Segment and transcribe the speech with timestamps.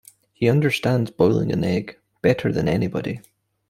[0.33, 3.21] He understands boiling an egg better than anybody.